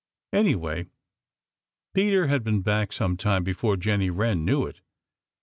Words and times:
Anyway, 0.33 0.87
Peter 1.93 2.25
had 2.25 2.43
been 2.43 2.63
back 2.63 2.91
some 2.91 3.15
time 3.15 3.43
before 3.43 3.77
Jenny 3.77 4.09
Wren 4.09 4.43
knew 4.43 4.65
it. 4.65 4.81